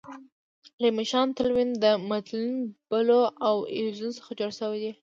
[0.81, 2.55] لیشمان تلوین د میتیلین
[2.89, 4.91] بلو او اییوزین څخه جوړ شوی دی.